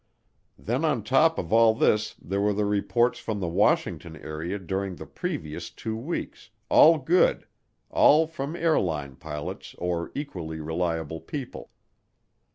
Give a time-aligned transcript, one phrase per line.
[0.57, 4.95] Then on top of all this there were the reports from the Washington area during
[4.95, 7.45] the previous two weeks all good
[7.91, 11.69] all from airline pilots or equally reliable people.